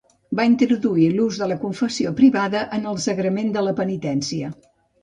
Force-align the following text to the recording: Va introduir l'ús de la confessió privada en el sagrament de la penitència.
Va 0.37 0.45
introduir 0.51 1.09
l'ús 1.17 1.37
de 1.43 1.49
la 1.53 1.59
confessió 1.65 2.15
privada 2.23 2.65
en 2.79 2.89
el 2.95 3.01
sagrament 3.07 3.57
de 3.59 3.69
la 3.69 3.79
penitència. 3.83 4.53